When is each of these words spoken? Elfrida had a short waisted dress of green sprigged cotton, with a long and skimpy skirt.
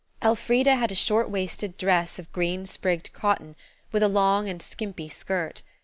Elfrida 0.23 0.77
had 0.77 0.91
a 0.91 0.95
short 0.95 1.29
waisted 1.29 1.77
dress 1.77 2.17
of 2.17 2.31
green 2.31 2.65
sprigged 2.65 3.13
cotton, 3.13 3.55
with 3.91 4.01
a 4.01 4.07
long 4.09 4.49
and 4.49 4.59
skimpy 4.59 5.07
skirt. 5.09 5.61